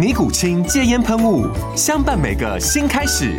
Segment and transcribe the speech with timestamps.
[0.00, 1.46] 尼古清戒烟喷雾，
[1.76, 3.38] 相伴每个新开始。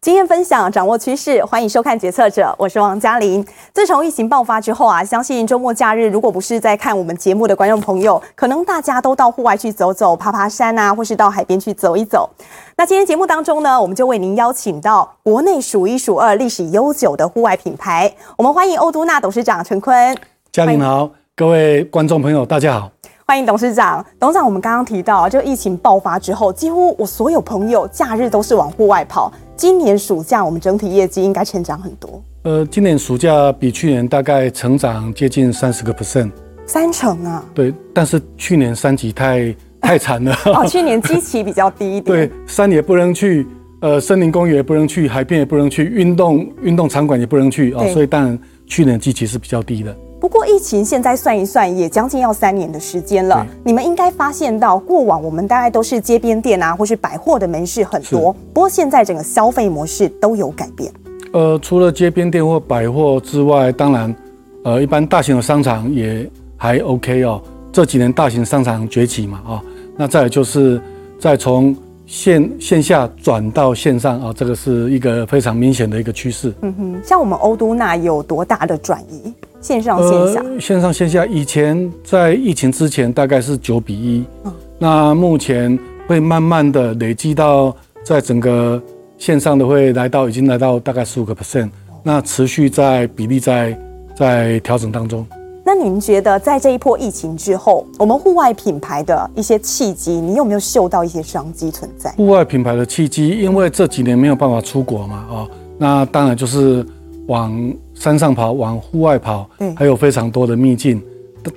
[0.00, 3.44] 经验分享，掌握趋势，欢迎收看《决策者》，我是王嘉玲。
[3.72, 12.30] 自从疫情爆发之后啊，相信周末假日，如果不是在看我们节目的观众朋友，可能大家都到户外去走走、爬爬山啊，或是到海边去走一走。
[12.76, 20.16] 那今天节目当中呢，我们就为您邀请到国内数一数二、历史悠久的户外品牌，我们欢迎欧都娜董事长陈坤。
[20.52, 22.92] 嘉玲好，各位观众朋友，大家好。
[23.28, 24.06] 欢迎董事长。
[24.20, 29.32] 董事长，我们刚刚提到，就疫情爆发之后，几乎我所有朋友假日都是往户外跑。
[29.56, 32.22] 今年暑假，我们整体业绩应该成长很多。
[32.44, 36.30] 呃，今年暑假比去年大概成长接近三十个 percent，
[36.66, 37.44] 三成啊。
[37.52, 40.32] 对，但是去年三级太 太惨了。
[40.44, 42.04] 哦，去年基期比较低一点。
[42.04, 43.44] 对，山也不能去，
[43.80, 48.38] 呃，森林公园也不能去，海边也不能去，运动运动场馆也不能去啊，哦，所以当然
[48.68, 49.92] 去年基期是比较低的。
[50.18, 53.46] 不过疫情现在算一算，也将近要三年的时间了。
[53.62, 58.32] 你们应该发现到，过往我们大概都是街边店啊，或是百货的门市很多。
[58.52, 60.90] 不过现在整个消费模式都有改变。
[61.32, 64.16] 呃，除了街边店或百货之外，当然，
[64.64, 67.40] 呃，一般大型的商场也还 OK 哦。
[67.70, 69.60] 这几年大型商场崛起嘛，啊、哦，
[69.98, 70.80] 那再来就是
[71.20, 76.54] 再从线线下转到线上啊、哦，这个是一个非常明显的一个趋势。
[76.62, 79.34] 嗯哼，像我们欧都那有多大的转移？
[79.66, 88.80] 线上线下，呃，线上线下，以前在疫情之前大概是九比一，嗯，那目前会慢慢的累积到，在整个
[89.18, 91.68] 线上的会来到，已经来到大概十五个 percent，
[92.04, 93.76] 那持续在比例在
[94.16, 95.26] 在调整当中。
[95.64, 102.08] 那您觉得在这一波疫情之后，我们户外品牌的一些契机，你有没有嗅到一些商机存在？
[102.12, 106.86] 户外品牌的契机，因为这几年没有办法出国嘛，哦，那当然就是。
[107.28, 107.60] 往
[107.96, 111.02] 山上跑，往户外跑，还有非常多的秘境。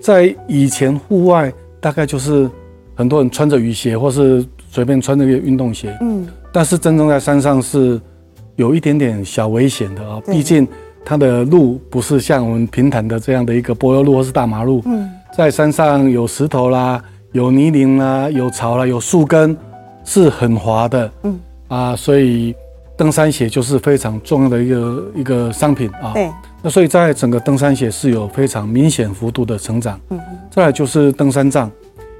[0.02, 1.52] 在以前户外，
[1.82, 2.50] 大概就是
[2.96, 5.96] 很多人穿着雨鞋，或是随便穿着一个运动鞋。
[6.02, 8.00] 嗯，但是真正在山上是
[8.56, 10.66] 有一点点小危险的啊，毕竟
[11.04, 14.82] 它的路不是像我们平坦的这样的一个柏油路或是大马路。
[14.86, 19.56] 嗯，在山上有石头啦，有泥泞啦，有草啦，有树根，
[20.06, 21.12] 是很滑的。
[21.24, 22.56] 嗯，啊，所以。
[23.00, 26.12] 登山鞋就是非常重要的一个一个商品啊。
[26.14, 26.30] 对。
[26.62, 29.98] 那所以在整个登山鞋是有非常明显幅度的成长。
[30.10, 30.20] 嗯。
[30.52, 31.72] 再来就是登山杖，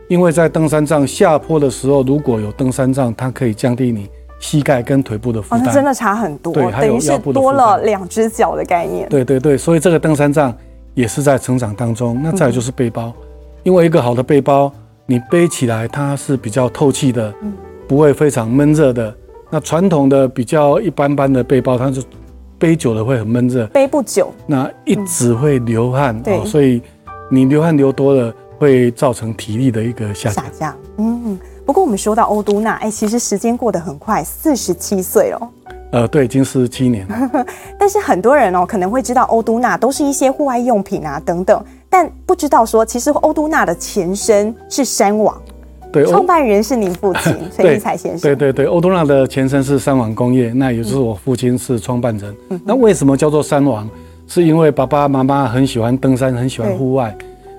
[0.07, 5.59] 因为在登山杖下坡的时候，如果有登山杖，它可以降低你膝盖跟腿部的负担。
[5.59, 6.53] 哦，那真的差很多。
[6.53, 9.09] 对，等于是多了两只脚的概念。
[9.09, 10.56] 对对对，所以这个登山杖
[10.94, 12.18] 也是在成长当中。
[12.23, 13.23] 那再来就是背包，嗯、
[13.63, 14.72] 因为一个好的背包，
[15.06, 17.51] 你背起来它是比较透气的，嗯，
[17.85, 19.13] 不会非常闷热的。
[19.49, 22.03] 那传统的比较一般般的背包，它是
[22.57, 26.81] 背久了会很闷热，背不久，那一直会流汗，嗯、哦，所以
[27.31, 30.45] 你流汗流多了，会造成体力的一个下降。
[30.45, 35.49] 下降，嗯，不过我们说到欧都娜，哎，其实时间过得很快，四十七岁哦。
[35.91, 37.45] 呃，对，已经四十七年了。
[37.79, 45.35] 但是很多人哦，可能会知道欧都娜都是一些户外用品啊等等，但不知道说，其实欧都娜的前身是山王。
[45.91, 48.22] 对，创办人是您父亲 崔英才先生。
[48.22, 52.36] 对对对，欧多纳的前身是三王工业，那也就是我父亲是创办人。
[52.50, 53.89] 嗯、那为什么叫做三王？
[54.27, 57.18] 是因为爸爸妈妈很喜欢登山，很喜欢户外，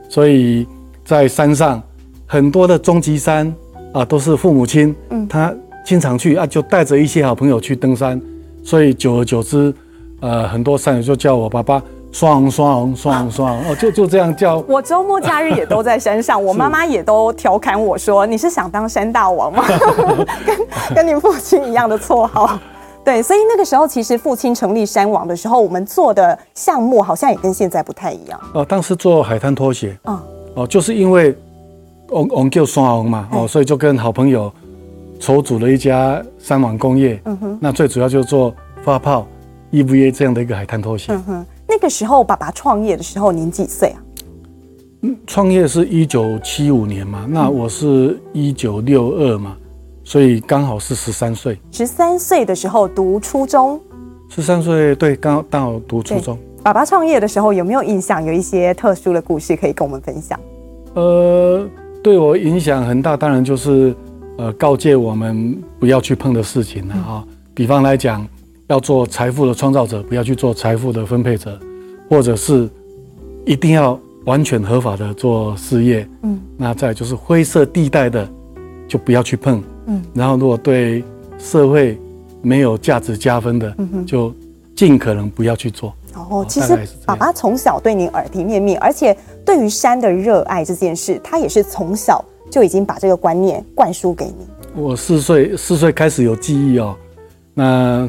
[0.08, 0.64] 所以
[1.04, 1.82] 在山上
[2.26, 3.52] 很多的中级山
[3.92, 4.94] 啊，都是父母亲，
[5.28, 5.52] 他
[5.84, 8.22] 经常去啊，就带着一些好朋友去登山，
[8.62, 9.74] 所以久而久之，
[10.20, 11.82] 呃，很多山友就叫我爸爸。
[12.12, 14.58] 双双双双哦，就就这样叫。
[14.68, 19.64] 我周末假日也都在山上， 我妈妈也都调侃我说：“你是想当山大王吗？”
[20.44, 22.58] 跟跟你父亲一样的绰号。
[23.02, 28.38] 对，所以那个时候其实父亲成立山王的时候，我们做的项目好像也跟现在不太一样。
[28.52, 29.96] 哦，当时做海滩拖鞋。
[30.04, 30.20] 嗯。
[30.54, 31.34] 哦，就是因为
[32.08, 34.52] 我我们叫双王嘛，哦，所以就跟好朋友
[35.18, 37.18] 筹组了一家山王工业。
[37.24, 37.58] 嗯哼。
[37.60, 38.52] 那最主要就是做
[38.82, 39.26] 发泡
[39.72, 41.12] EVA 这样的一个海滩拖鞋。
[41.14, 44.02] 嗯哼，那个时候爸爸创业的时候，您几岁啊？
[45.24, 49.56] 创业是一九七五年嘛，那我是一九六二嘛，
[50.02, 51.56] 所以刚好是十三岁。
[51.70, 53.80] 十三岁的时候读初中。
[54.28, 56.36] 十三岁，对，刚好刚好读初中。
[56.64, 58.24] 爸爸创业的时候有没有印象？
[58.24, 60.38] 有一些特殊的故事可以跟我们分享？
[60.94, 61.64] 呃，
[62.02, 63.94] 对我影响很大，当然就是
[64.38, 67.36] 呃告诫我们不要去碰的事情了啊、嗯。
[67.54, 68.26] 比方来讲，
[68.70, 71.58] 要做财富的创造者，不要去做财富的分配者，
[72.08, 72.68] 或者是
[73.44, 73.98] 一定要。
[74.26, 78.28] 完全合法的做事业，嗯，那再就是灰色地带的，
[78.86, 81.02] 就不要去碰，嗯，然后如果对
[81.38, 81.98] 社会
[82.42, 84.32] 没有价值加分的，嗯，就
[84.76, 85.94] 尽可能不要去做。
[86.14, 94.46] 哦，其实爸爸从小对您耳提面命，而且对于山的热爱这件事，他也是从小就已经把这个观念灌输给你。
[94.76, 96.94] 我四岁四岁开始有记忆哦，
[97.54, 98.06] 那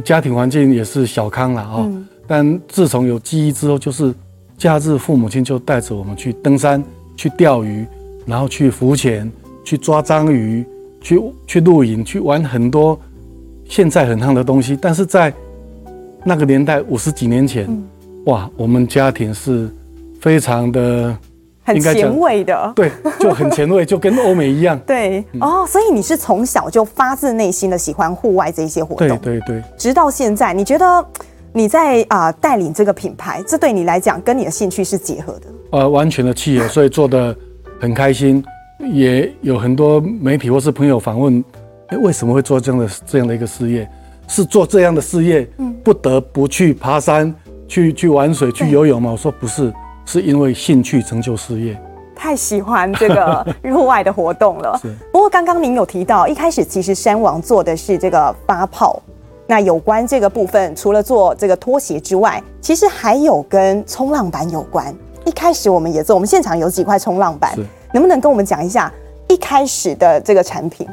[0.00, 1.90] 家庭环境也是小康了哦，
[2.26, 4.14] 但自从有记忆之后，就是。
[4.58, 6.80] 假日，父母亲就带着我们去登山、
[7.16, 7.84] 去钓鱼，
[8.24, 9.28] 然后去浮潜、
[9.64, 10.64] 去抓章鱼、
[11.00, 12.96] 去去露营、去玩很多
[13.64, 14.78] 现在很夯的东西。
[14.80, 15.34] 但是在
[16.22, 17.82] 那个年代，五十几年前，嗯，
[18.26, 19.68] 哇，我们家庭是
[20.20, 21.16] 非常的
[21.62, 24.78] 很前卫的， 对，就很前卫，就跟欧美一样。
[24.86, 31.06] 对，嗯，哦，所以你是从小就发自内心的喜欢户外这些活动，对对对，直到现在，你觉得？
[31.54, 35.42] 你在啊带领这个品牌，这对你来讲跟你的兴趣是结合的，
[35.72, 37.36] 呃，完全的契合，所以做的
[37.78, 38.42] 很开心，
[38.90, 41.44] 也有很多媒体或是朋友访问，
[41.88, 43.86] 哎，为什么会做这样的这样的一个事业？
[44.26, 45.46] 是做这样的事业，
[45.84, 47.34] 不得不去爬山、
[47.68, 49.10] 去去玩水、去游泳吗？
[49.10, 49.70] 我说不是，
[50.04, 51.80] 是因为兴趣成就事业。
[52.14, 54.78] 太喜欢这个 户外的活动了。
[54.80, 54.94] 是。
[55.12, 59.02] 不过刚刚您有提到，一开始其实山王做的是这个发泡。
[59.46, 64.94] 那有关这个部分，除了做这个拖鞋之外，其实还有跟冲浪板有关。
[65.24, 67.52] 一开始我们也做，我们现场有几块冲浪板，
[67.92, 68.90] 能不能跟我们讲一下
[69.28, 70.86] 一开始的这个产品？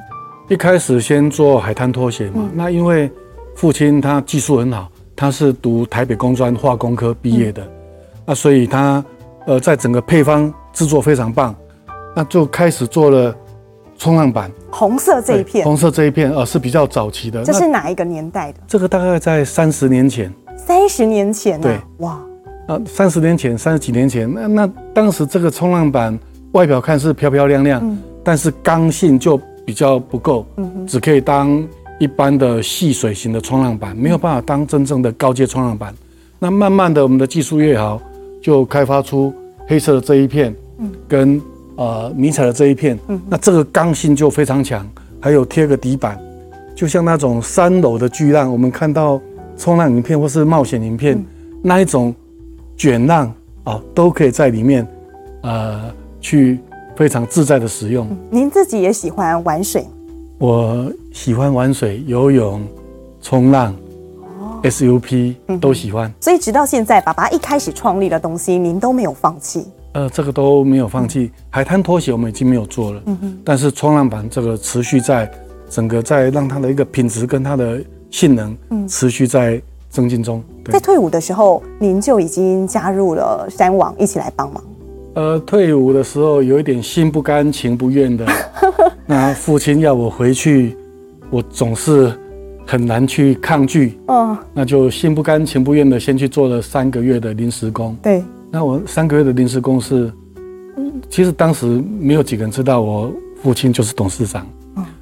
[0.50, 2.34] 一开始先做海滩拖鞋嘛。
[2.38, 3.10] 嗯、那因为
[3.56, 7.72] 父亲他技术很好，他是读台北工专化工科毕业的，嗯、
[8.30, 9.04] 那所以它
[9.48, 11.56] 呃在整个配方制作非常棒，
[12.16, 13.36] 那就开始做了。
[13.98, 17.44] 冲浪板，红色这一片，红色这一片，呃，是比较早期的。
[17.44, 18.60] 这是哪一个年代的？
[18.66, 20.34] 这个大概在三十年前。
[20.56, 21.62] 三十年前、啊？
[21.62, 22.18] 对，哇，
[22.68, 26.18] 啊，三十年前，三十几年前，那那当时这个冲浪板
[26.54, 31.62] 外表看是漂漂亮亮，嗯、但是刚性就比较不够，嗯，只可以当
[32.00, 35.94] 一般的细水型的冲浪板，没有办法当真正的高阶冲浪板。
[36.40, 38.02] 那慢慢的，我们的技术越好，
[38.42, 39.34] 就开发出
[39.68, 41.42] 黑色的这一片，嗯，跟。
[41.80, 44.86] 呃，迷彩的这一片，嗯，那这个刚性就非常强，
[45.22, 46.20] 还有贴个底板，
[46.76, 49.18] 就像那种三楼的巨浪，我们看到
[49.56, 51.26] 冲浪影片或是冒险影片，嗯、
[51.62, 52.14] 那一种
[52.76, 53.28] 卷浪
[53.64, 54.86] 啊、哦，都可以在里面，
[55.44, 55.90] 呃，
[56.20, 56.60] 去
[56.98, 58.06] 非常自在的使用。
[58.30, 59.88] 您自己也喜欢玩水？
[60.38, 62.62] 我喜欢玩水、游泳、
[63.22, 63.76] 冲浪、哦、
[64.64, 66.14] SUP 都喜欢、嗯。
[66.20, 69.66] 所以直到现在，爸爸一开始创立的东西，您都没有放弃。
[69.94, 71.32] 呃，这个都没有放弃。
[71.50, 73.38] 海滩拖鞋我们已经没有做了，嗯哼。
[73.44, 75.30] 但是冲浪板这个持续在
[75.70, 80.44] 整个在让它的一个品质跟它的性能，嗯持续在增进中。
[80.72, 84.64] 在退伍的时候，您就已经加入了山网，一起来帮忙。
[85.16, 88.26] 呃，退伍的时候有一点心不甘情不愿的，
[89.08, 90.78] 那父亲要我回去，
[91.32, 92.14] 我总是
[92.70, 93.98] 很难去抗拒。
[94.06, 97.98] 哦，那就心不甘情不愿的先去做了三个月的临时工。
[98.04, 98.24] 对。
[98.52, 100.12] 那我三个月的临时工是，
[101.10, 101.66] 其实当时
[102.00, 103.12] 没有几个人知道我
[103.42, 104.46] 父亲就是董事长，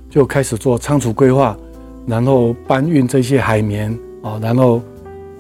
[0.10, 1.58] 就开始做仓储规划，
[2.06, 4.82] 然后搬运这些海绵啊，然后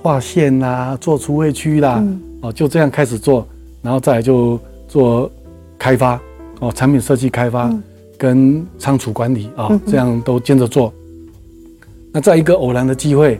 [0.01, 2.03] 画线啦，做储备区啦，
[2.41, 3.47] 哦，就这样开始做，
[3.81, 5.31] 然后再来就做
[5.77, 6.19] 开发
[6.59, 7.73] 哦，产品设计开发
[8.17, 10.93] 跟仓储管理啊，这样都兼着做。
[12.17, 13.39] 那在一个偶然的机会，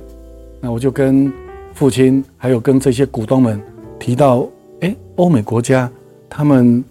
[0.62, 1.34] 那我就跟
[1.74, 3.60] 父亲还有跟这些股东们
[3.98, 4.48] 提到。
[4.81, 5.89] 哎，欧美国家，
[6.29, 6.84] 他们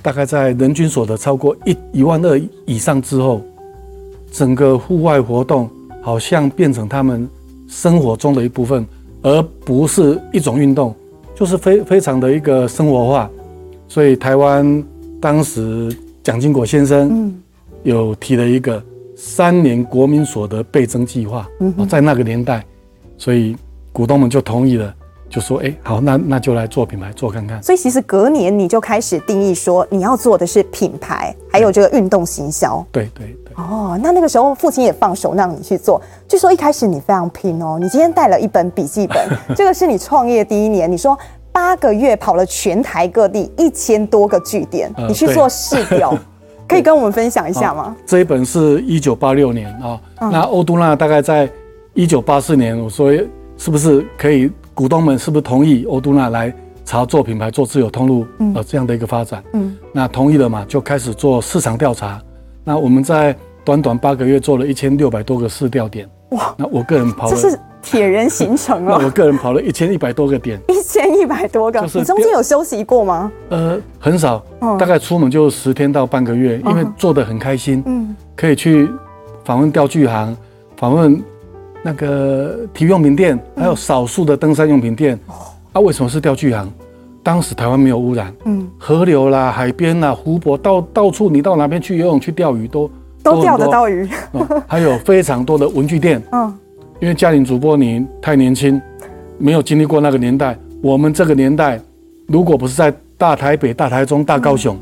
[0.00, 3.42] 大概在人均所得超过一一万二以上之后，
[4.30, 5.68] 整个户外活动
[6.00, 7.28] 好像变成他们
[7.66, 8.86] 生活中的一部分，
[9.22, 10.94] 而不是一种运动，
[11.34, 13.28] 就是非非常的一个生活化。
[13.88, 14.84] 所以台湾
[15.20, 17.34] 当时蒋经国先生
[17.82, 18.80] 有提了一个
[19.20, 21.44] 三年国民所得倍增计划，
[21.88, 22.64] 在那个年代，
[23.16, 23.56] 所以
[23.92, 24.94] 股东们就同意了。
[25.28, 27.62] 就说，哎，好，那那就来做品牌，做看看。
[27.62, 32.82] 所以其实隔年你就开始定义说，你要做的是品牌，还有这个运动行销。
[32.90, 33.52] 对对对。
[33.56, 36.00] 哦，那那个时候父亲也放手让你去做。
[36.26, 41.18] 据说一开始你非常拼哦，你今天带了一本笔记本， 这个是你创业第一年，你说
[41.52, 46.16] 八个月跑了全台各地一千多个据点，呃、你去做试调，
[46.68, 47.96] 可以跟我们分享一下吗？
[48.06, 51.50] 这一本是一九八六年啊，嗯、那欧都娜大概在
[51.94, 53.10] 一九八四年，我说
[53.56, 54.50] 是不是可以？
[54.74, 59.42] 股东们是不是同意欧都娜来朝做品牌、做自有通路呃这样的一个发展？
[59.54, 62.22] 嗯，那同意了嘛，就开始做市场调查。
[62.62, 63.34] 那我们在
[63.64, 66.08] 短短八个月做了一千六百多个市调点。
[66.30, 66.54] 哇！
[66.56, 68.96] 那我个人跑了，这是铁人行程哦。
[69.00, 71.80] 那我个人跑了一千一百多个点，一千一百多个。
[71.80, 73.30] 就是你中间有休息过吗？
[73.48, 74.44] 呃，很少，
[74.78, 77.82] 大概出门就十天到半个月，因为做的很开心。
[77.86, 78.88] 嗯，可以去
[79.44, 80.36] 访问钓具行，
[80.76, 81.22] 访问。
[81.80, 85.34] 那个体育用品店，还有少数的登山用品店，嗯、
[85.74, 86.70] 啊，为什么是钓具行？
[87.22, 92.90] 当时台湾没有污染，嗯，河流啦、海边啦、湖泊，到到处你到哪边去游泳、去钓鱼都
[93.22, 94.62] 都钓得到鱼、 哦。
[94.66, 96.52] 还有非常多的文具店，嗯，
[97.00, 98.80] 因为家庭主播你太年轻，
[99.38, 100.56] 没有经历过那个年代。
[100.82, 101.80] 我们这个年代，
[102.26, 104.76] 如果不是在大台北、大台中、大高雄，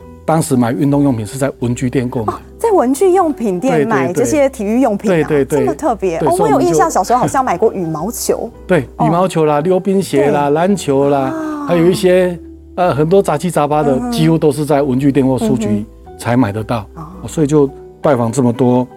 [0.00, 2.32] 嗯、当时买运动用品是在文具店购买。
[2.32, 6.34] 哦在文具用品店买这些体育用品，对对对，这么特别哦！
[6.38, 11.30] 我有印象，小时候好像买过羽毛球， 对，羽毛球啦、溜冰鞋啦、篮球啦，
[11.68, 12.38] 还有一些
[12.74, 15.84] 呃很多杂七杂八的，几乎都是在文具店或书局
[16.24, 16.86] 才买得到，
[17.28, 17.68] 所以就
[18.00, 18.88] 拜访这么多。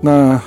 [0.00, 0.40] 那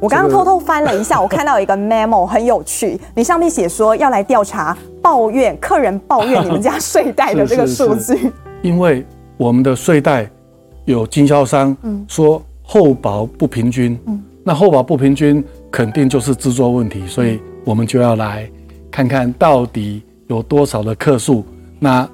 [0.00, 10.28] 我刚刚偷偷翻了一下， 我看到一个 memo 很有趣，你上面写说要来调查抱怨客人抱怨你们家睡袋的 这个数据，因为我们的睡袋。
[10.86, 11.76] 有经销商
[12.06, 13.98] 说厚薄不平均，
[14.44, 18.48] 那厚薄不平均肯定就是制作问题，所以我们就要来
[18.88, 21.44] 看看到底有多少的客数，
[21.80, 22.08] 那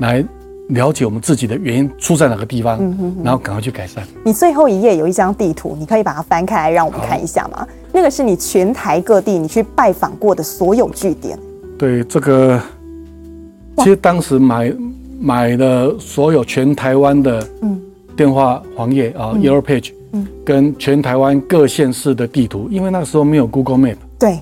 [0.00, 0.22] 来
[0.70, 2.78] 了解我们自己的原因出在哪个地方，
[3.22, 4.02] 然后赶快去改善。
[4.24, 7.66] 你最后一页有一张地图，你可以把它翻开来让我们看一下吗？
[7.92, 11.38] 那个是你全台各地你去拜访过的所有据点。
[11.78, 12.60] 对，这个
[13.78, 14.72] 其实当时买
[15.20, 17.80] 买的所有全台湾的，嗯。
[18.16, 24.38] 电话黄页啊，Yellow Page，嗯，跟全台湾各县市的地图，因为那个时候没有 Google Map，对，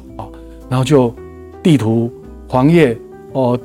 [0.69, 1.15] 然后就
[1.63, 2.11] 地图
[2.49, 2.99] 黄页
[3.35, 3.57] 哦，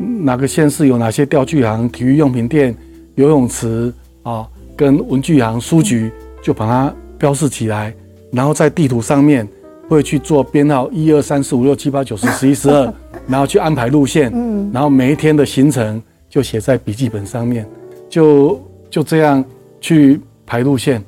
[0.00, 2.74] 哪个县市有哪些钓具行、体育用品店、
[3.14, 3.92] 游泳池
[4.22, 6.10] 啊，跟文具行、书局，
[6.42, 7.94] 就把它标示起来，
[8.32, 9.46] 然后在地图上面
[9.88, 12.92] 会去做编号，一二三四五六七八九十十一十二，
[13.28, 17.66] 然后去安排路线，嗯，然后每一天的行程就写在笔记本上面，
[18.08, 19.44] 就就这样。
[19.82, 21.02] 去排路线，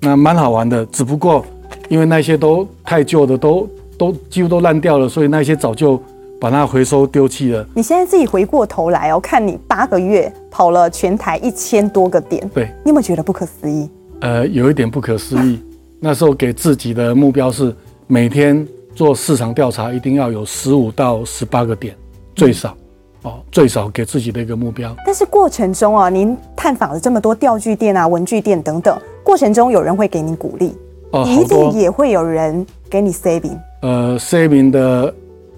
[0.00, 0.84] 那蛮好玩的。
[0.86, 1.46] 只不过
[1.88, 6.02] 因为那些都太旧的，都都几乎都烂掉了，所以那些早就
[6.40, 7.66] 把它回收丢弃了。
[7.74, 13.90] 你现在自己回过头来哦，看你八个月跑了全台一千多个点，对，你有没有觉得不可思议？
[14.20, 15.62] 呃，有一点不可思议。
[16.00, 17.74] 那时候给自己的目标是
[18.06, 21.94] 每天做市场调查，一定要有十五到十八个点，
[22.34, 22.70] 最少。
[22.70, 22.82] 嗯
[23.22, 24.94] 哦，最少给自己的一个目标。
[25.04, 30.76] 但是过程中啊，您探访了这么多钓具店啊、文具店等等，过程中有人会给你鼓励，
[31.10, 33.58] 哦，一定也会有人给你 saving。
[33.82, 35.12] 呃，saving 的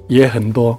[0.09, 0.77] 也很多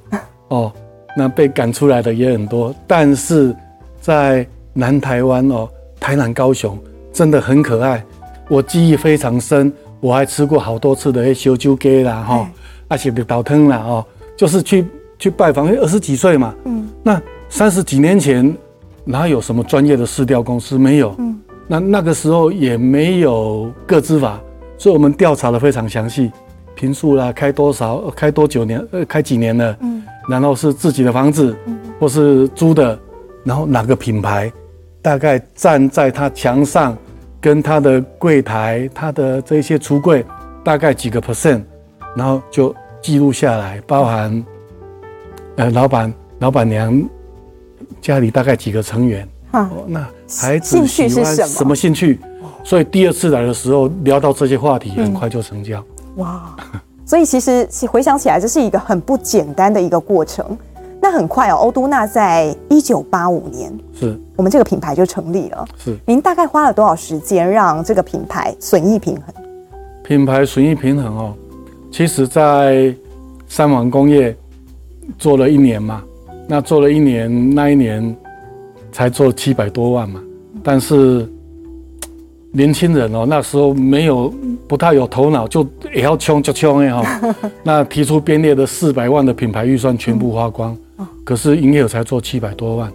[0.49, 0.71] 哦，
[1.15, 2.75] 那被赶出来的也很多。
[2.85, 3.55] 但是
[4.01, 5.69] 在南台湾哦，
[5.99, 6.77] 台南、高雄
[7.13, 8.03] 真的很可爱，
[8.49, 9.71] 我记忆非常深。
[10.01, 12.47] 我还吃过好多次的烧酒鸡啦，哈、哦，
[12.87, 14.05] 而且绿豆汤啦，哦，
[14.35, 14.85] 就是去。
[15.21, 18.55] 去拜访，因为二十几岁嘛，嗯，那三十几年前
[19.03, 20.79] 哪有什么专业的市调公司？
[20.79, 24.39] 没有，嗯，那那个时候也没有个资法，
[24.77, 26.31] 所以我们调查的非常详细，
[26.79, 32.97] 坪数啦，开多少，开多久年，呃，开几年了，嗯，然后是自己的房子，嗯，或是租的，
[33.43, 34.49] 然后哪个品牌，
[35.01, 36.97] 大概站在他墙上，
[37.41, 40.25] 跟他的柜台，他的这些橱柜，
[40.63, 41.61] 大概几个 percent，
[42.15, 44.41] 然后就记录下来，包含。
[45.57, 47.03] 呃，老板、老板娘
[47.99, 49.27] 家里大概几个成员？
[49.51, 50.07] 哈，那
[50.39, 52.17] 孩子喜欢什么兴趣？
[52.63, 55.83] 所以第二次来的时候聊到这些话题，很快就成交。
[56.19, 56.55] 哇，
[57.05, 60.45] 所以其实回想起来，这是一个很不简单的一个过程。
[61.01, 65.65] 那很快哦，欧都娜在一九八五年，是我们这个品牌就成立了。
[65.77, 69.33] 是，您大概花了多少时间让这个品牌损益平衡？
[70.03, 71.33] 品牌损益平衡哦，
[71.91, 72.93] 其实，在
[73.47, 74.35] 三王工业。
[75.17, 76.03] 做了一年嘛，
[76.47, 78.15] 那做了一年，那一年
[78.91, 80.21] 才做七百多万嘛，
[80.61, 81.27] 但是
[82.51, 84.33] 年轻人哦，那时候没有
[84.67, 87.35] 不太有头脑，就也要冲就冲哎哈。
[87.61, 92.91] 那提出编列的四百万的品牌预算全部花光，嗯、可是营业额才做七百多万。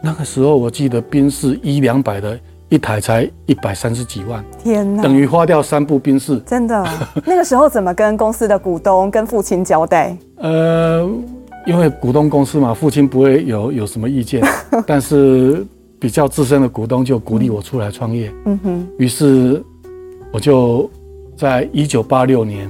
[0.00, 6.38] 那个时候我记得宾士一两百的一台才一百三十几万，天哪，等于花掉三部宾士。
[6.46, 6.86] 真的，
[7.26, 10.16] 那个时候怎么跟公司的股东跟父亲交代？
[10.38, 11.08] 呃，
[11.66, 14.40] 因为股东公司嘛，父亲不会有有什么意见，
[14.86, 15.66] 但是。
[16.02, 19.62] 比较资深的股东就鼓励我出来创业，嗯哼，于是
[20.32, 20.90] 我就
[21.36, 22.68] 在一九八六年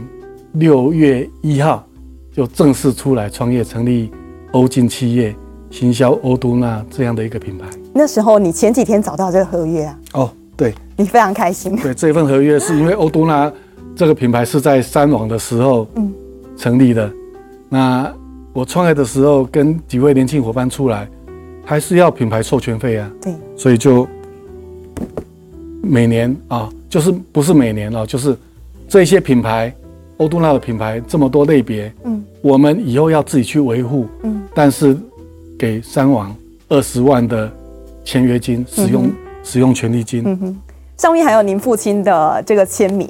[0.52, 1.82] 六月一号
[2.30, 4.12] 就正式出来创业，成立
[4.50, 5.34] 欧进企业
[5.70, 7.64] 行销欧都纳这样的一个品牌。
[7.94, 9.98] 那时候你前几天找到这个合约啊？
[10.12, 11.74] 哦，对，你非常开心。
[11.76, 13.50] 对，这份合约是因为欧都纳
[13.96, 15.88] 这个品牌是在三网的时候
[16.54, 17.10] 成立的。
[17.70, 18.14] 那
[18.52, 21.08] 我创业的时候跟几位年轻伙伴出来。
[21.64, 24.06] 还是要品牌授权费啊，对，所以就
[25.82, 28.36] 每年啊，就是不是每年啊，就是
[28.88, 29.72] 这些品牌，
[30.16, 34.96] 欧都娜的品牌这么多类别，嗯，我们以后要自己去维护，嗯，但是
[35.58, 36.34] 给三王
[36.68, 37.50] 二十万的
[38.04, 39.10] 签约金，使用
[39.42, 40.58] 使用权利金，嗯哼，
[40.96, 43.08] 上面还有您父亲的这个签名。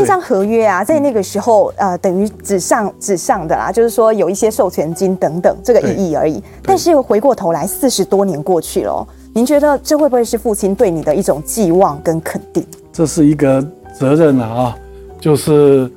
[0.00, 6.42] 这张合约啊，在那个时候，呃，等于纸上纸上的啦，就是说有一些授权金等等这个意义而已。
[6.62, 12.62] 但是回过头来，四十多年过去了，您觉得这会不会是父亲对你的一种寄望跟肯定？
[12.92, 13.66] 这是一个
[13.98, 14.78] 责任啊，啊，
[15.18, 15.90] 就是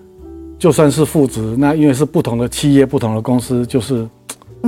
[0.57, 4.07] 就算是父子，那因为是不同的企业、不同的公司，就是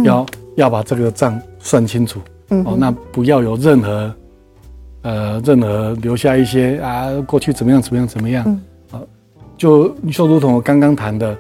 [0.03, 2.19] 要、嗯、要把这个账算清楚，
[2.49, 4.13] 嗯，哦，那不要有任何
[5.03, 8.43] 呃任何留下一些啊过去怎么样怎么样怎么样。
[8.45, 8.61] 嗯
[9.61, 11.37] 就就如同我刚刚谈的，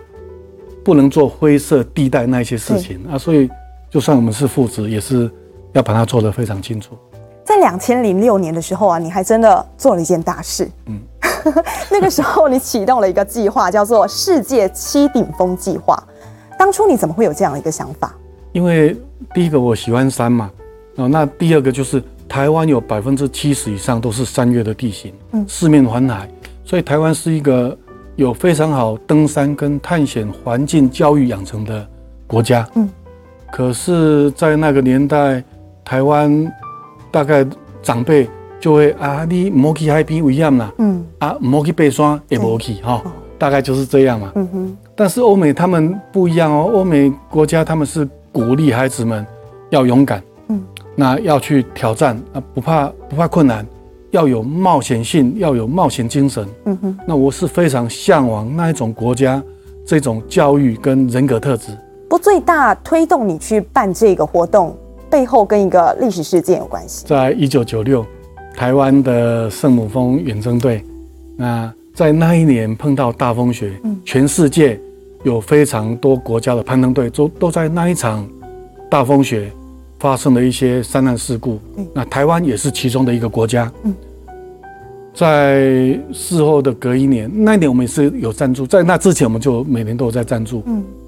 [0.83, 3.49] 不能做灰色地带那些事情啊，所以
[3.89, 5.27] 就算我们是父子，也是
[5.73, 6.95] 要把它做得非常清楚。
[7.43, 10.69] 在两千零六年的时候啊，你还真的做了一件大事。
[10.85, 10.99] 嗯，
[11.89, 15.97] 那个时候你启动了一个计划，叫做“世界七顶峰计划”。
[16.59, 18.15] 当初你怎么会有这样的一个想法？
[18.51, 18.95] 因为
[19.33, 20.51] 第一个我喜欢山嘛，
[20.97, 26.29] 哦，那第二个就是台湾有百分之七十以上都是山岳的地形，嗯，四面环海，
[26.63, 27.75] 所以台湾是一个。
[28.15, 31.87] 有非常好登山跟探险环境教育养成的
[32.27, 32.87] 国家，嗯，
[33.51, 35.43] 可是，在那个年代，
[35.83, 36.51] 台湾
[37.09, 37.45] 大概
[37.81, 43.01] 长辈就会啊，你莫去海边危险啦，嗯，啊，莫去爬山也莫去哈，
[43.37, 44.77] 大概就是这样嘛，嗯哼。
[44.95, 49.25] 但是欧美他们不一样哦，欧美国家他们是鼓励孩子们
[49.71, 50.61] 要勇敢，嗯，
[50.95, 53.65] 那要去挑战啊，不怕不怕困难。
[54.11, 56.45] 要有冒险性，要有冒险精神。
[56.65, 59.41] 嗯哼，那我是非常向往那一种国家，
[59.85, 61.71] 这种教育跟人格特质。
[62.09, 64.77] 不，最大推动你去办这个活动
[65.09, 67.05] 背后跟一个历史事件有关系。
[67.07, 68.05] 在一九九六，
[68.55, 70.83] 台湾的圣母峰远征队，
[71.37, 74.77] 那在那一年碰到大风雪，嗯，全世界
[75.23, 78.27] 有非常多国家的攀登队都都在那一场
[78.89, 79.49] 大风雪。
[80.01, 81.59] 发生了一些山难事故，
[81.93, 83.71] 那台湾也是其中的一个国家。
[85.13, 90.63] 在事后的隔一年，那一年我们也是有赞助，在那之前我们就每年都有在赞助。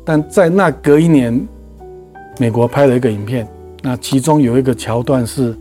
[0.06, 1.44] 但在那隔一年，
[2.38, 3.48] 美国拍了一个影片，
[3.82, 5.58] 那其中有一个桥段是，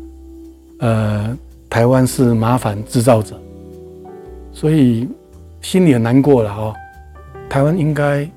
[0.81, 1.35] 呃，
[1.71, 3.35] 台湾是麻烦制造者，
[4.53, 5.09] 所以
[5.63, 6.75] 心里很难过了哦。
[7.49, 8.29] 台湾应该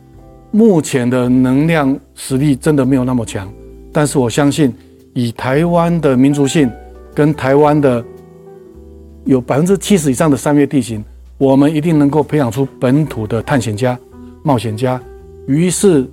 [0.52, 3.52] 目前的能量实力真的没有那么强，
[3.96, 4.74] 但是我相信。
[5.18, 6.70] 以台湾的民族性，
[7.14, 8.04] 跟台湾的
[9.24, 11.02] 有百分之七十以上的山岳地形，
[11.38, 13.98] 我们一定能够培养出本土的探险家、
[14.44, 15.02] 冒险家。
[15.48, 16.06] 于是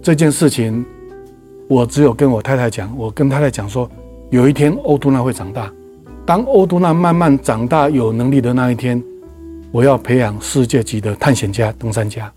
[0.00, 0.86] 这件事情，
[1.66, 3.90] 我只有跟我太太讲，我跟太太讲说，
[4.30, 5.68] 有一天欧都纳会长大。
[6.24, 9.02] 当欧都纳慢慢长大、有能力的那一天，
[9.72, 12.32] 我要培养世界级的探险家、登山家。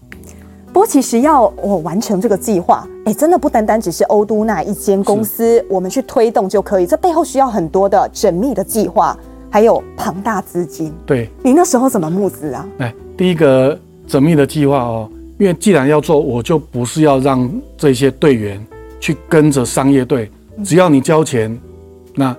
[0.77, 6.85] 不过，其实要我完成这个计划，哎，真的不单单只是欧都那一间公司，我们去推动就可以。
[6.85, 9.17] 这背后需要很多的缜密的计划，
[9.49, 10.93] 还有庞大资金。
[11.03, 12.63] 对，你那时候怎么募资啊？
[12.77, 13.75] 哎，第一个
[14.07, 15.09] 缜密的计划哦，
[15.39, 18.63] 因为既然要做，我就不是要让这些队员
[18.99, 20.29] 去跟着商业队，
[20.63, 21.59] 只要你交钱，
[22.13, 22.37] 那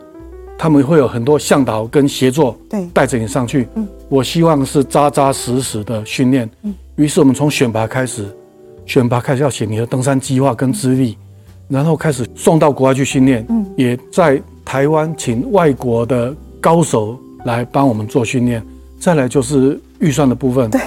[0.57, 3.67] 他们会有很多向导跟协作，对，带着你上去。
[3.75, 6.49] 嗯，我希望是扎扎实实的训练。
[6.63, 6.75] 嗯。
[6.97, 8.27] 于是我们从选拔开始，
[8.85, 11.17] 选拔开始要写你的登山计划跟资历，
[11.69, 13.47] 然后开始送到国外去训练。
[13.49, 18.63] 嗯，也在台湾请外国的高手来帮我们做训练。
[18.99, 20.69] 再来就是预算的部分。
[20.71, 20.81] 对，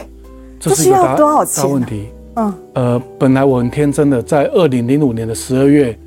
[0.59, 2.07] 这是一个大大问题。
[2.35, 5.97] 嗯，呃，本来我很天真的在二零零五年的十二月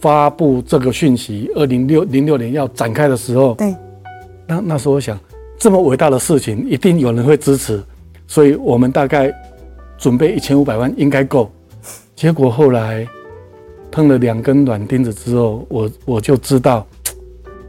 [0.00, 3.74] 发布这个讯息，二零六零六年要展开的时候，对，
[4.46, 5.18] 那那时候我想，
[5.58, 7.82] 这么伟大的事情，一定有人会支持，
[8.26, 9.32] 所以我们大概
[9.98, 11.50] 准备一千五百万应该够。
[12.14, 13.06] 结果后来
[13.90, 16.86] 碰了两根软钉子之后，我我就知道，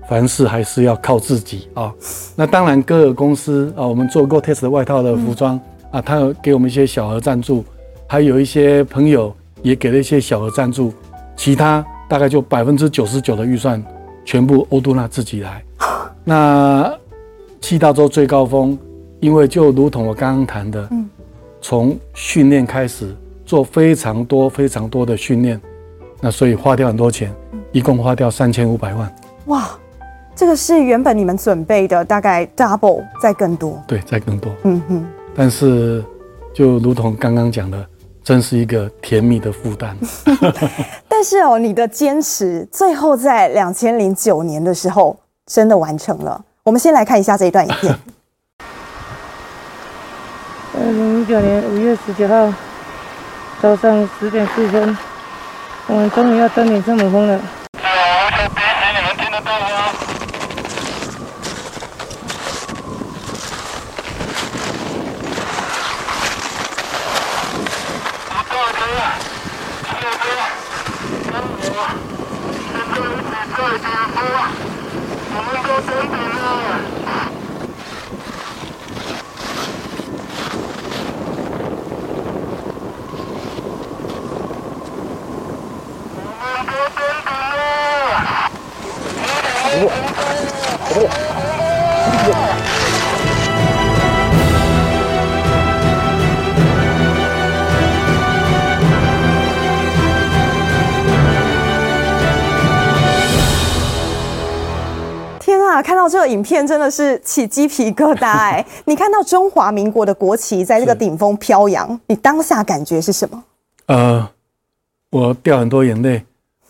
[0.09, 1.93] 凡事还是要靠自己啊。
[2.35, 5.59] 那当然，歌尔公司啊，我们做 Gore-Tex 的外套的服装
[5.91, 7.63] 啊，他有给我们一些小额赞助，
[8.07, 10.93] 还有一些朋友也给了一些小额赞助，
[11.35, 13.83] 其他大概就百分之九十九的预算
[14.25, 15.63] 全部欧杜娜自己来。
[16.23, 16.93] 那
[17.61, 18.77] 七大洲最高峰，
[19.19, 20.89] 因为就如同我刚刚谈的，
[21.61, 23.15] 从训练开始
[23.45, 25.59] 做非常多非常多的训练，
[26.21, 27.33] 那所以花掉很多钱，
[27.71, 29.13] 一共花掉三千五百万。
[29.47, 29.69] 哇，
[30.35, 33.81] 这个是原本你们准备的大概 double 再更多。
[33.87, 34.51] 对，再更多。
[34.63, 35.05] 嗯哼。
[35.35, 36.03] 但是
[36.53, 37.85] 就如同刚刚讲的，
[38.23, 39.97] 真是一个甜蜜的负担。
[41.07, 46.43] 但是哦，你的坚持最后在两千零九年的时候真的完成了。
[46.67, 47.97] 我们先来看一下这一段影片。
[50.75, 52.53] 二零一九年五月十九号
[53.61, 54.97] 早上十点四分，
[55.87, 57.39] 我们终于要登顶圣母峰了。
[105.77, 105.81] 啊！
[105.81, 108.65] 看到这个影片真的是起鸡皮疙瘩哎！
[108.85, 113.43] 你看到中华民国的国旗在这个顶峰飘扬，你当下感觉是什么？
[113.85, 114.29] 呃，
[115.11, 116.23] 我掉很多眼泪。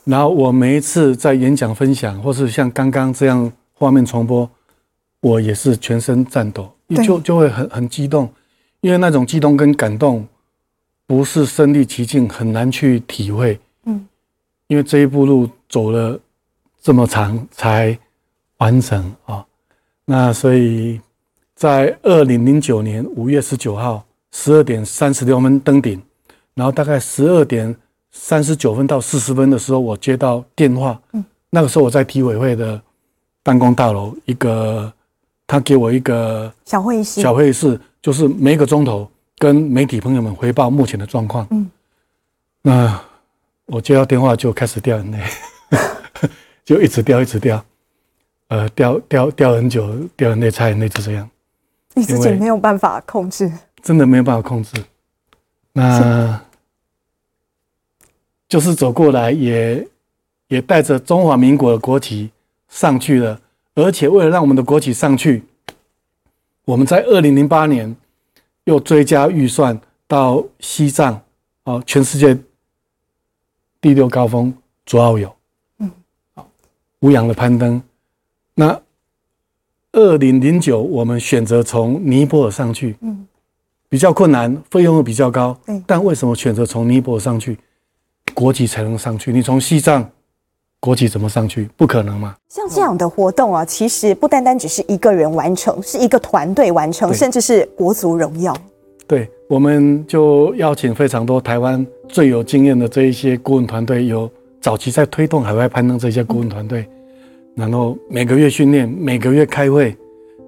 [0.03, 4.49] 然后我每一次在演讲分享，或是像刚刚这样画面重播，
[5.21, 6.69] 我也是全身颤抖，
[7.05, 8.29] 就就会很很激动，
[8.81, 10.25] 因为那种激动跟感动，
[11.05, 13.59] 不是身历其境很难去体会。
[13.83, 14.07] 嗯，
[14.67, 16.17] 因为这一步路走了
[16.81, 17.97] 这么长才
[18.57, 19.45] 完成啊。
[20.05, 21.01] 那所以
[21.55, 26.01] 在二零零九年五月十九号十二点三十六分登顶，
[26.53, 27.75] 然后大概十二点。
[28.09, 30.99] 三十九分到四十分的时候，我接到电话。
[31.11, 32.81] 嗯，那个时候我在体委会的
[33.43, 34.91] 办公大楼，一个
[35.45, 41.45] 他给我一个小会议室，小会议室就是每一个钟头跟媒体朋友们汇报目前的状况。
[41.51, 41.69] 嗯，
[42.63, 42.99] 那
[43.67, 45.23] 我接到电话就开始掉眼泪，
[46.65, 47.63] 就一直掉，一直掉，
[48.47, 51.29] 呃，掉掉掉很久，掉眼泪，擦眼泪，就这样。
[51.93, 54.71] 你自己没有办法控制，真的没有办法控制。
[55.73, 56.41] 那。
[58.49, 59.87] 就是走过来也，也
[60.47, 62.31] 也带着中华民国的国旗
[62.69, 63.37] 上去了，
[63.75, 65.43] 而且为了让我们的国旗上去，
[66.63, 67.93] 我们在二零零八年
[68.63, 71.21] 又追加预算到西藏，
[71.65, 72.39] 哦，全世界
[73.81, 74.53] 第六高峰
[74.85, 75.35] 卓奥友，
[75.79, 75.91] 嗯，
[76.99, 77.83] 无氧的攀登。
[78.59, 78.81] 那
[79.91, 83.27] 二零零九我们选择从尼泊尔上去，嗯，
[83.87, 87.55] 比较困难，费用又比较高，但为什么选择从尼泊尔上去？
[88.33, 90.09] 国籍才能上去，你从西藏，
[90.79, 91.69] 国籍怎么上去？
[91.77, 92.35] 不可能嘛！
[92.49, 98.57] 像这样的活动啊，其实不单单只是一个人完成，是一个团队完成，甚至是国足荣耀。
[99.05, 106.89] 对，我们就邀请非常多台湾最有经验的这一些顾问团队，有早期在推动海外攀登这些顾问团队，
[107.57, 109.93] 然后每个月训练，每个月开会，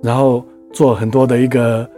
[0.02, 0.41] 然后
[0.72, 1.89] 做很多的一个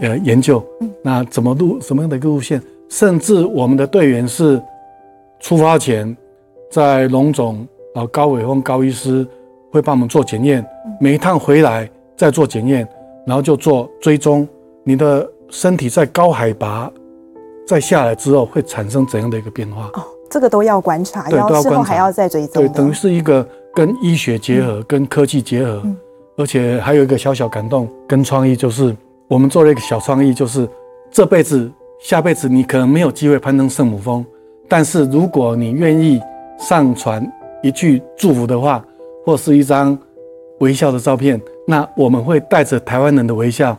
[0.00, 0.64] 呃研究。
[1.02, 2.62] 那怎么路什么样的一个路线？
[2.88, 4.62] 甚至我们的队员是。
[5.40, 6.16] 出发前，
[6.70, 9.26] 在龙总啊高伟峰高医师
[9.70, 10.64] 会帮我们做检验，
[10.98, 11.86] 每一趟回来
[12.16, 12.88] 再做检验，
[13.26, 14.48] 然后就做追踪。
[14.84, 16.90] 你的身体在高海拔
[17.66, 19.90] 再下来之后会产生怎样的一个变化？
[20.00, 22.62] 哦，这个都要观察，要观察，之后还要再追踪。
[22.62, 25.96] 对，等于是一个跟医学结合，嗯、跟科技结合，嗯、
[26.36, 28.96] 而且还有一个小小感动跟创意，就是
[29.28, 30.68] 我们做了一个小创意，就是
[31.10, 34.24] 这辈子、下辈子你可能没有机会攀登圣母峰。
[34.68, 36.20] 但是如果你愿意
[36.58, 37.26] 上传
[37.62, 38.84] 一句祝福的话，
[39.26, 39.98] 或是一张
[40.60, 43.76] 微笑的照片，那我们会带着台湾人的微笑，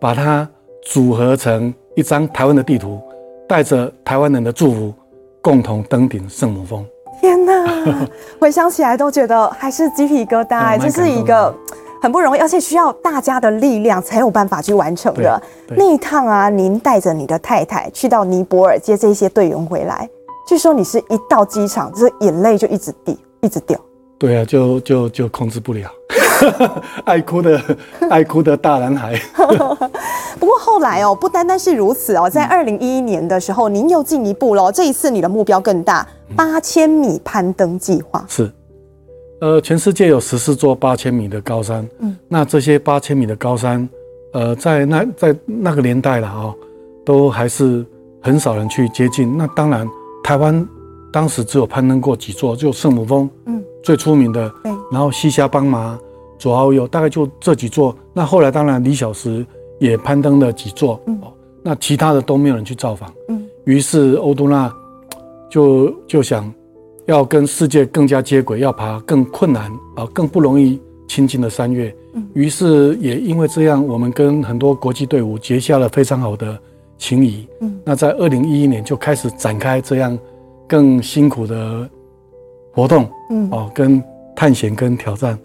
[0.00, 0.48] 把它
[0.82, 3.00] 组合成一张台湾的地图，
[3.48, 4.94] 带着台湾人的祝福，
[5.40, 6.84] 共同登顶圣母峰。
[7.26, 7.64] 天哪，
[8.38, 11.52] 回想起来都觉得还是鸡皮疙瘩，这是一个
[12.00, 15.42] 很不容易，而且需要大家的力量才有办法去完成的。
[15.70, 20.08] 那一趟啊，您带着你的太太去到尼泊尔接这些队员回来，
[20.46, 23.76] 据说你是一到机场，这眼泪就一直滴，一直掉。
[24.18, 25.90] 对啊，就就就控制不了，
[27.04, 27.60] 爱哭的
[28.10, 29.18] 爱哭的大男孩。
[30.38, 34.70] 不过后来哦，不单单是如此哦，在二零一一年的时候，您又进一步了。
[34.70, 36.06] 这一次你的目标更大，
[36.36, 38.24] 八千米攀登计划。
[38.28, 38.50] 是，
[39.40, 41.88] 呃，全世界有十四座八千米的高山。
[42.00, 43.88] 嗯，那这些八千米的高山，
[44.34, 46.54] 呃，在那在那个年代了啊，
[47.04, 47.84] 都还是
[48.22, 49.36] 很少人去接近。
[49.38, 49.88] 那当然，
[50.22, 50.66] 台湾
[51.10, 53.28] 当时只有攀登过几座，就圣母峰。
[53.46, 53.62] 嗯。
[53.82, 55.96] 最出名的，对然后西夏邦马、
[56.38, 57.96] 左奥右，大概就这几座。
[58.12, 59.44] 那后来当然李小石
[59.78, 61.20] 也攀登了几座，嗯，
[61.62, 63.42] 那其他的都没有人去造访，嗯。
[63.64, 64.72] 于是欧都纳
[65.50, 66.52] 就就想
[67.06, 71.94] 要跟世界更加接轨，要爬更困难啊、更不容易亲近的山岳。
[72.14, 72.26] 嗯。
[72.34, 76.58] 于是也因为这样，我们跟很多国际队伍结下了非常好的
[76.98, 77.48] 情谊。
[77.60, 77.80] 嗯。
[77.84, 80.18] 那在二零一一年就开始展开这样
[80.68, 81.88] 更辛苦的。
[82.76, 84.04] 活动，嗯，哦，跟
[84.36, 85.38] 探险跟挑战，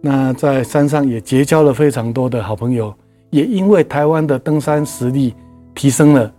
[0.00, 2.92] 那在山上也结交了非常多的好朋友，
[3.30, 5.34] 也因为台湾的登山实力
[5.74, 6.32] 提升了，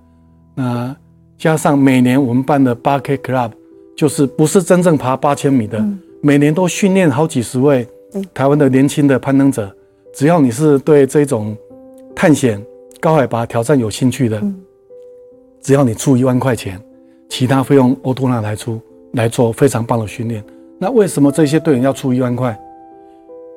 [0.56, 0.96] 那
[1.38, 3.52] 加上每年我们办的八 K Club，
[3.96, 5.84] 就是不是真正爬八千米的，
[6.22, 7.88] 每年都训练好几十位
[8.34, 9.74] 台湾的年轻的攀登者，
[10.14, 11.56] 只要你是对这种
[12.16, 12.64] 探险、
[13.00, 14.42] 高海拔挑战有兴趣的，
[15.62, 16.82] 只要你出一万块钱，
[17.30, 18.80] 其他费用欧都纳来出。
[19.16, 20.42] 来做非常棒的训练。
[20.80, 22.58] 那为什么这些队员要出一万块？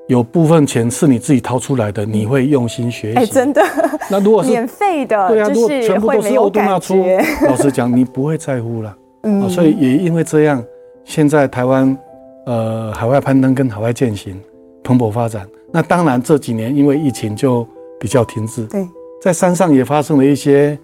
[0.09, 3.19] 有部分钱是你自己掏出来的，你会用心学习。
[3.19, 3.62] 哎，真的。
[4.11, 7.05] 那如果是免费的，对啊，如果全部都是欧都纳出，
[7.49, 8.97] 老实讲，你不会在乎了。
[9.23, 9.49] 嗯。
[9.49, 10.62] 所以也因为这样，
[11.05, 11.97] 现在台湾
[12.47, 14.38] 呃海外攀登跟海外践行
[14.83, 15.49] 蓬勃发展。
[15.73, 17.67] 那当然这几年因为疫情就
[17.99, 18.64] 比较停滞。
[18.67, 18.87] 对。
[19.23, 20.79] 在山上也发生了一些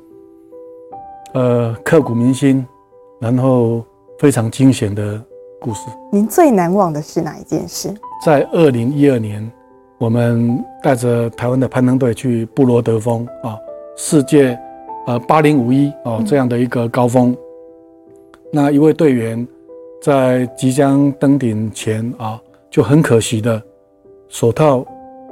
[1.34, 2.66] 呃刻骨铭心，
[3.20, 3.84] 然后。
[4.18, 5.18] 非常惊险的
[5.60, 5.82] 故事。
[6.10, 7.94] 您最难忘的是哪一件事？
[8.24, 9.48] 在二零一二年，
[9.98, 13.56] 我们带着台湾的攀登队去布罗德峰啊，
[13.96, 14.58] 世界
[15.06, 17.36] 呃八零五一哦这样的一个高峰。
[18.52, 19.46] 那一位队员
[20.02, 23.62] 在即将登顶前啊，就很可惜的
[24.28, 24.84] 手套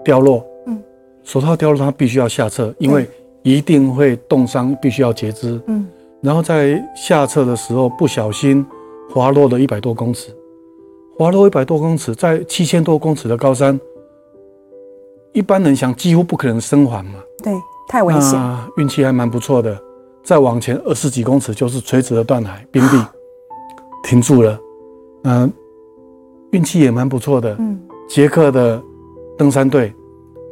[0.04, 0.44] 掉落。
[0.66, 0.78] 嗯，
[1.24, 3.08] 手套掉落，他必须要下撤，因为
[3.42, 5.60] 一定会冻伤，必须要截肢。
[5.66, 5.86] 嗯，
[6.20, 8.64] 然后在下撤的时候不小心。
[9.10, 10.30] 滑落了一百多公尺，
[11.16, 13.78] 滑落一百多公尺，在七千多公尺的高山，
[15.32, 17.14] 一般人想几乎不可能生还嘛。
[17.42, 17.52] 对，
[17.88, 18.38] 太危险。
[18.76, 19.80] 运气还蛮不错的，
[20.22, 22.96] 再往前二十几公尺就是垂直的断崖冰壁，
[24.04, 24.60] 停住了。
[25.24, 25.50] 嗯，
[26.52, 27.56] 运气也蛮不错的。
[27.58, 28.80] 嗯，捷克的
[29.38, 29.92] 登山队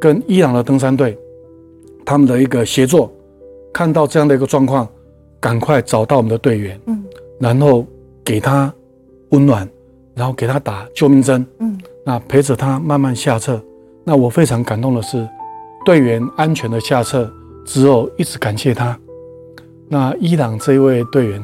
[0.01, 1.17] 跟伊朗的登山队，
[2.03, 3.13] 他们的一个协作，
[3.71, 4.87] 看到这样的一个状况，
[5.39, 6.81] 赶快找到我们的队员。
[6.87, 7.03] 嗯，
[7.39, 7.85] 然后。
[8.27, 8.69] 给他
[9.29, 9.65] 温暖，
[10.13, 13.57] 然后给他打救命针，嗯，那陪着他慢慢下撤。
[14.03, 15.25] 那我非常感动的是，
[15.85, 17.31] 队员安全的下撤
[17.65, 18.99] 之后，一直感谢他。
[19.87, 21.41] 那伊朗这一位队员，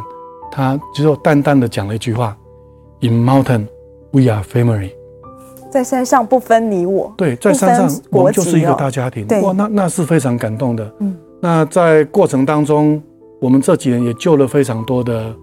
[0.52, 2.36] 他只有淡淡的讲了一句话
[3.00, 3.66] ：“In mountain,
[4.12, 4.92] we are family。”
[5.72, 9.26] 在山上不分你我，对，在山上我们就是一个大家庭。
[9.26, 10.94] 对，哇，那那是非常感动的。
[11.00, 13.02] 嗯，那在过程当中，
[13.40, 15.34] 我们这几年也救了非常多的。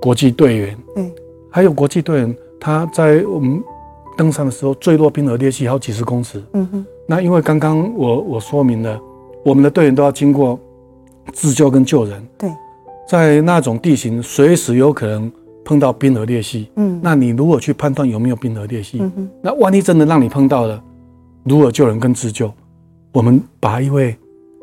[0.00, 1.10] 国际队员，嗯，
[1.50, 3.62] 还有国际队员，他在我们
[4.16, 6.86] 登山的时候坠落冰河裂隙好几十公尺，嗯哼。
[7.06, 9.00] 那因为刚刚我我说明了，
[9.44, 10.58] 我们的队员都要经过
[11.32, 12.50] 自救跟救人，对，
[13.08, 15.30] 在那种地形随时有可能
[15.64, 20.82] 碰到冰河裂隙，嗯，那你如果去判断有没有冰河裂隙，嗯哼，那万一真的让你碰到了，
[21.44, 22.52] 如何救人跟自救？
[23.12, 24.16] 我们把一位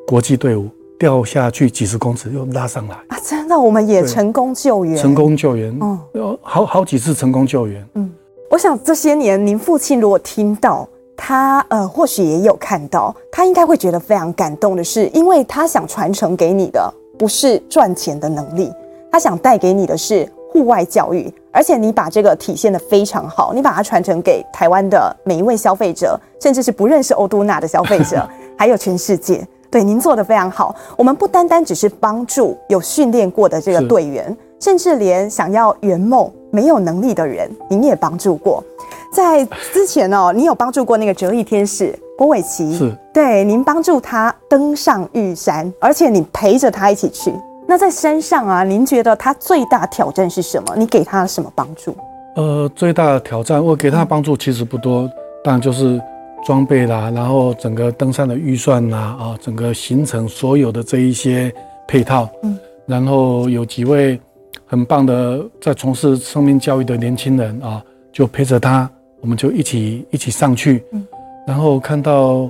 [0.07, 0.69] 国际队伍。
[0.99, 3.17] 掉下去几十公尺又拉上来啊！
[3.23, 7.85] 真的，我们也成功救援，成功救援，嗯，有好好几次成功救援。
[7.93, 8.11] 嗯，
[8.49, 18.71] 我想这些年您父亲如果听到他，呃，或许也有看到，他应该会觉得非常感动的是，因为他想传承给你的不是赚钱的能力，
[19.11, 29.47] 他想带给你的是户外教育，而且你把这个体现的非常好，你把它传承给台湾的每一位消费者，甚至是不认识欧都娜的消费者， 还有全世界。
[29.69, 30.73] 对，您做得非常好。
[30.97, 38.63] 我们不单单只是帮助有训练过的这个队员，甚至连想要圆梦没有能力的人，您也帮助过。
[39.11, 47.33] 在之前哦，你有帮助过那个折翼天使郭伟奇，是对，您帮助他登上玉山，而且你陪着他一起去。
[47.67, 50.73] 那在山上啊，您觉得他最大挑战是什么？
[50.77, 51.93] 你给他什么帮助？
[52.35, 55.09] 呃，最大的挑战，我给他帮助其实不多，
[55.43, 56.01] 当然就是。
[56.47, 61.53] 装备啦，然后整个登山的预算啦，啊，整个行程所有的这一些
[61.85, 64.17] 配套，嗯，然后有几位
[64.65, 67.83] 很棒的在从事生命教育的年轻人啊，
[68.13, 71.05] 就陪着他，我们就一起一起上去，嗯，
[71.45, 72.49] 然后看到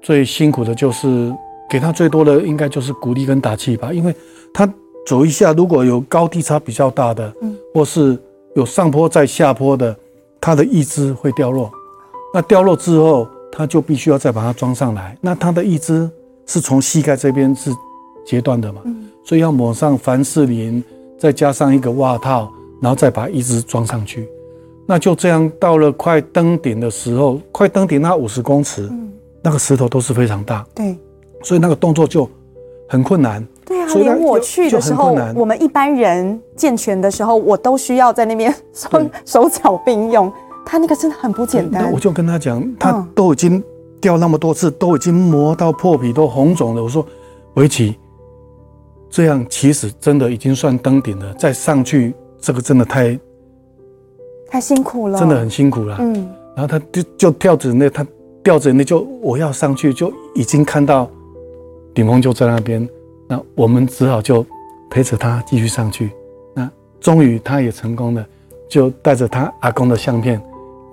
[0.00, 1.30] 最辛苦的就是
[1.68, 4.14] 给他最多的应该就是鼓励跟打气吧，因为
[4.54, 4.66] 他
[5.06, 8.18] 走一下如果有高低差比较大的，嗯，或是
[8.54, 9.94] 有上坡再下坡的，
[10.40, 11.70] 他的意志会掉落。
[12.36, 15.16] 那掉落之后，他就必须要再把它装上来。
[15.20, 16.10] 那他的义肢
[16.44, 17.70] 是从膝盖这边是
[18.26, 18.80] 截断的嘛？
[18.84, 20.82] 嗯，所以要抹上凡士林，
[21.16, 22.50] 再加上一个袜套，
[22.82, 24.28] 然后再把义肢装上去。
[24.86, 30.98] 那就这样到了快登顶的时候，快登顶那五十公尺，嗯，那个石头都是非常大，对，
[31.42, 32.28] 所以那个动作就
[32.88, 33.46] 很困难。
[33.64, 40.30] 对啊，连我去的时候，我们一般人健全的时候，我都需要在那边 双手脚并用。
[40.64, 41.92] 他那个真的很不简单。
[41.92, 43.62] 我就跟他讲，他都已经
[44.00, 46.82] 掉那么多次，都已经磨到破皮，都红肿了。
[46.82, 47.06] 我说，
[47.54, 47.96] 围棋，
[49.08, 51.32] 这样其实真的已经算登顶了。
[51.34, 53.18] 再上去，这个真的太
[54.48, 55.96] 太辛苦了，真的很辛苦了。
[56.00, 56.14] 嗯，
[56.56, 58.06] 然后他就就掉着那，他
[58.42, 61.08] 掉着那就我要上去，就已经看到
[61.94, 62.86] 顶峰就在那边。
[63.26, 64.44] 那我们只好就
[64.90, 66.10] 陪着他继续上去。
[66.54, 68.26] 那终于他也成功了，
[68.68, 70.40] 就带着他阿公的相片。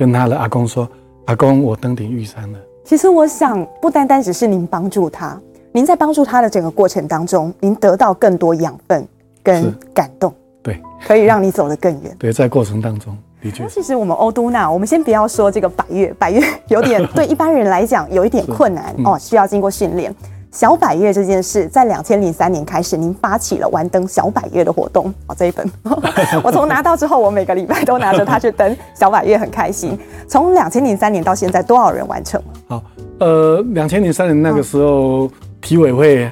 [0.02, 0.90] 跟他的阿公说
[1.30, 5.40] ：“阿公，我登顶玉山了。”其实我想，不单单只是您帮助他，
[5.72, 9.08] 您在帮助他的整个过程当中，您得到更多养分
[9.44, 10.34] 跟感动，
[10.64, 12.16] 对，可以让你走得更远。
[12.18, 13.62] 对，在过程当中的确。
[13.62, 20.12] 那其实我们欧都娜，我们先不要说这个百岳，百岳有点 对一般人来讲有一点困难、嗯、哦，需要经过训练。
[20.52, 25.12] 小百岳这件事，在两千零三年开始，您发起了玩登小百岳的活动。
[25.28, 25.66] 哦，这一本
[26.44, 29.98] 我从拿到之后，我每个礼拜都拿着它去登小百岳，很开心。
[30.28, 32.54] 从两千零三年到现在，多少人完成了？
[32.68, 32.84] 好，
[33.20, 36.30] 呃，两千零三年那个时候，体委会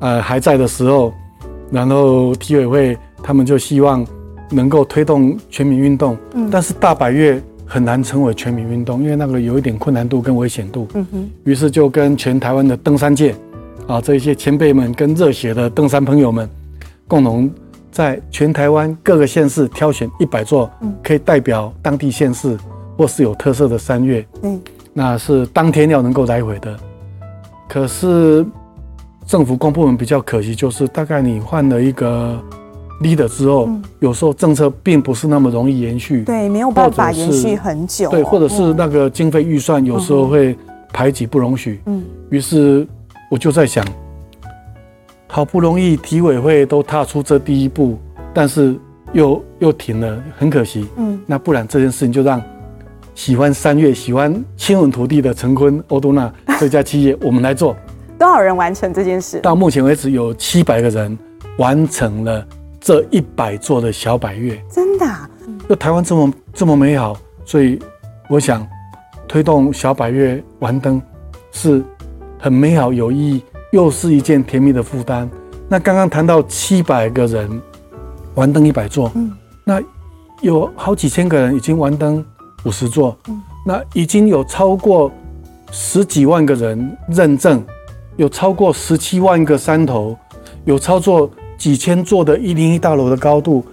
[0.00, 1.10] 呃还在的时候，
[1.70, 4.06] 然后体委会他们就希望
[4.50, 13.34] 能够推动全民运动，嗯，但是大百岳很难成为全民运动，因为那个有一点困难度跟危险度，嗯哼，于是就跟全台湾的登山界。
[13.86, 16.48] 啊，这一些前辈们跟热血的登山朋友们，
[17.06, 17.50] 共同
[17.92, 20.70] 在全台湾各个县市挑选一百座，
[21.02, 22.56] 可以代表当地县市
[22.96, 24.26] 或是有特色的山岳。
[24.42, 24.58] 嗯，
[24.94, 26.74] 那是当天要能够来回的。
[27.68, 28.44] 可是
[29.26, 32.40] 政府公部门比较可惜，就是大概你换了一个
[33.02, 33.68] leader 之后，
[34.00, 36.24] 有时候政策并不是那么容易延续。
[36.24, 38.08] 对，没有办法延续很久。
[38.08, 40.56] 对，或者是那个经费预算有时候会
[40.90, 41.82] 排挤不容许。
[41.84, 42.88] 嗯，于是。
[43.34, 43.84] 我就在想，
[45.26, 47.98] 好不容易体委会都踏出这第一步，
[48.32, 48.78] 但是
[49.12, 50.86] 又又停了，很可惜。
[50.98, 52.40] 嗯，那不然这件事情就让
[53.12, 57.74] 喜欢三月、喜欢亲吻土地的陈坤欧都纳这家企业，我们来做。
[58.16, 59.40] 多少人完成这件事？
[59.40, 61.18] 到目前为止有七百个人
[61.58, 62.46] 完成了
[62.80, 64.62] 这一百座的小百月。
[64.70, 65.28] 真的啊？
[65.68, 67.80] 就台湾这么这么美好，所以
[68.28, 68.64] 我想
[69.26, 71.02] 推动小百月完灯
[71.50, 71.82] 是。
[72.44, 75.26] 很美好有意义，又是一件甜蜜的负担。
[75.66, 77.48] 那刚刚谈到七百个人
[78.34, 79.32] 完登一百座，嗯，
[79.64, 79.80] 那
[80.42, 82.22] 有好几千个人已经完登
[82.66, 85.10] 五十座，嗯，那已经有超过
[85.72, 87.64] 十几万个人认证，
[88.18, 90.14] 有超过十七万个山头，
[90.66, 93.64] 有超过几千座的一零一大楼的高度，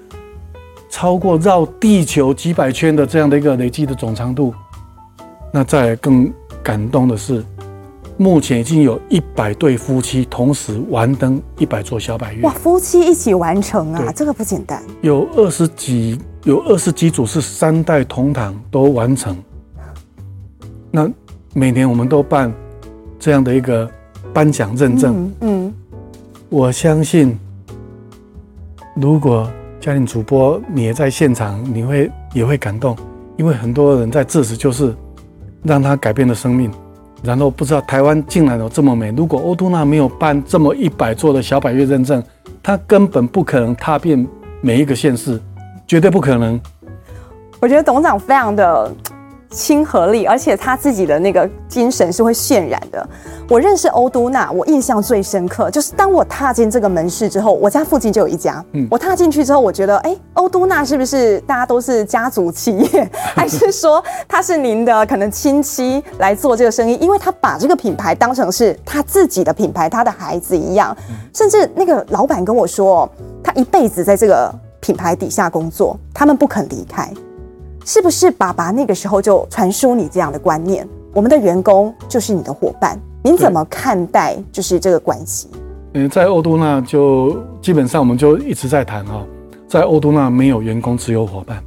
[0.89, 4.53] 超过绕地球几百圈的这样的一个累计的总长度。
[5.51, 6.31] 那再更
[6.63, 7.43] 感动的是。
[8.21, 12.43] 目前已经有一百对夫妻同时完登一百座小百岳。
[12.43, 14.79] 哇，夫妻一起完成啊，这个不简单。
[15.01, 19.35] 有二十几，有二十几组是三代同堂都完成。
[20.91, 21.09] 那
[21.55, 22.53] 每年我们都办
[23.17, 23.89] 这样的一个
[24.31, 25.15] 颁奖认证。
[25.15, 25.73] 嗯，嗯，
[26.47, 27.35] 我相信，
[28.93, 32.95] 如果家庭主播你也在现场，你会也会感动，
[33.35, 34.95] 因为很多人在致辞，就是
[35.63, 36.71] 让他改变了生命。
[37.23, 39.11] 然后不知道台湾竟然有这么美。
[39.11, 42.23] 如果欧都娜没有办这么一百座的小百越认证，
[42.63, 44.27] 他根本不可能踏遍
[44.61, 45.39] 每一个县市，
[45.87, 46.59] 绝对不可能。
[47.59, 48.91] 我觉得董事长非常的。
[49.51, 53.07] 亲和力，而且他自己的那个精神是会渲染的。
[53.49, 58.63] 我认识欧都娜，我印象最深刻就是当我踏进这个门市之后，我家附近就有一家。
[58.71, 66.95] 嗯，我踏进去之后，我觉得，哎，欧都娜是不是大家都是家族企业， 还是说他是您的可能亲戚来做这个生意？
[66.95, 70.95] 因为他把这个品牌当成是他自己的品牌，他的孩子一样。
[71.33, 73.09] 甚至那个老板跟我说，
[73.43, 77.11] 他一辈子在这个品牌底下工作，他们不肯离开。
[77.85, 80.87] 是不是爸爸那个时候就传输你这样的观念？
[81.13, 85.49] 我们的员工就是你的伙伴，您怎么看待就是这个关系？
[85.93, 89.25] 嗯，在欧都纳就基本上我们就一直在谈哈，
[89.67, 91.61] 在欧都纳没有员工，只有伙伴，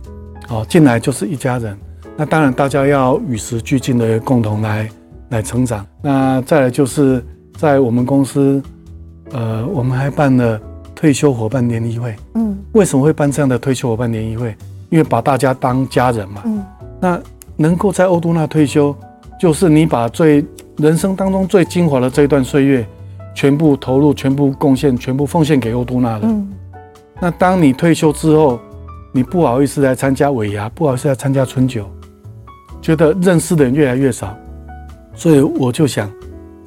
[0.48, 1.76] 哦，进来就是一家人。
[2.16, 4.88] 那当然大家要与时俱进的共同来
[5.30, 5.84] 来成长。
[6.00, 7.22] 那再来就是
[7.58, 8.62] 在我们公司，
[9.32, 10.58] 呃，我们还办了
[10.94, 12.14] 退休伙伴联谊会。
[12.34, 14.56] 嗯，为什么会办这样的退休伙伴联谊会？
[14.95, 16.42] 因为把大家当家人嘛。
[16.45, 16.64] 嗯，
[17.01, 17.20] 那
[17.57, 18.95] 能够在欧都纳退休，
[19.40, 20.45] 就是你把最
[20.76, 22.86] 人生当中最精华的这一段岁月。
[23.36, 26.20] 全部投入，全部贡献，全部奉献给欧都纳了。
[26.22, 26.53] 嗯，
[27.20, 28.61] 那当你退休之后，
[29.11, 31.84] 你不好意思来参加尾牙，不好意思来参加春酒，
[32.80, 34.32] 觉得认识的人越来越少，
[35.16, 36.09] 所以我就想，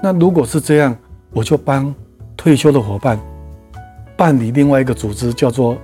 [0.04, 0.94] 那如果是这样，
[1.32, 1.96] 我就帮
[2.36, 3.18] 退休的伙伴
[4.18, 5.78] 办理另外一个组织，叫做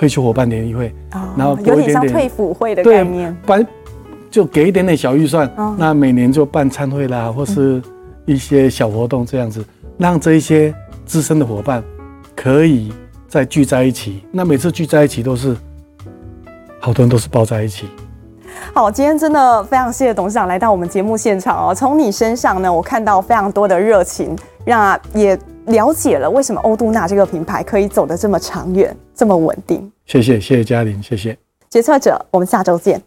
[0.00, 0.88] 退休伙伴联谊会。
[1.12, 3.66] 哦，然后有点像退辅会的概念，办
[4.30, 7.82] 就给一点点小预算，哦，那每年就办餐会啦，或是
[8.24, 9.62] 一些小活动这样子。
[9.98, 10.74] 让这一些
[11.04, 11.84] 资深的伙伴
[12.34, 12.90] 可以
[13.28, 15.54] 再聚在一起，那每次聚在一起都是
[16.80, 17.86] 好多人都是抱在一起。
[18.72, 21.74] 好，今天真的非常谢谢董事长来到我们节目现场哦。
[21.74, 24.34] 从你身上呢，我看到非常多的热情，
[24.64, 25.38] 让也
[25.70, 29.90] 了解了为什么欧杜娜这个品牌可以走得这么长远、这么稳定。
[30.06, 31.36] 谢谢，谢谢嘉玲，谢谢。
[31.70, 33.00] 决策者，我们下周见。